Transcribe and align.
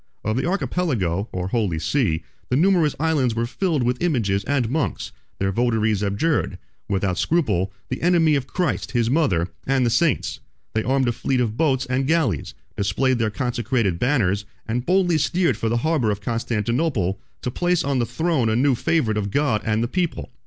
Of 0.23 0.35
the 0.35 0.47
Archipelago, 0.47 1.29
or 1.31 1.49
Holy 1.49 1.77
Sea, 1.77 2.23
the 2.49 2.55
numerous 2.55 2.95
islands 2.99 3.35
were 3.35 3.45
filled 3.45 3.83
with 3.83 4.01
images 4.01 4.43
and 4.45 4.67
monks: 4.67 5.11
their 5.37 5.51
votaries 5.51 6.01
abjured, 6.01 6.57
without 6.89 7.19
scruple, 7.19 7.71
the 7.89 8.01
enemy 8.01 8.33
of 8.33 8.47
Christ, 8.47 8.93
his 8.93 9.11
mother, 9.11 9.49
and 9.67 9.85
the 9.85 9.91
saints; 9.91 10.39
they 10.73 10.81
armed 10.81 11.07
a 11.07 11.11
fleet 11.11 11.39
of 11.39 11.55
boats 11.55 11.85
and 11.85 12.07
galleys, 12.07 12.55
displayed 12.75 13.19
their 13.19 13.29
consecrated 13.29 13.99
banners, 13.99 14.43
and 14.67 14.87
boldly 14.87 15.19
steered 15.19 15.55
for 15.55 15.69
the 15.69 15.77
harbor 15.85 16.09
of 16.09 16.19
Constantinople, 16.19 17.19
to 17.43 17.51
place 17.51 17.83
on 17.83 17.99
the 17.99 18.05
throne 18.07 18.49
a 18.49 18.55
new 18.55 18.73
favorite 18.73 19.17
of 19.17 19.29
God 19.29 19.61
and 19.63 19.83
the 19.83 19.87
people. 19.87 20.31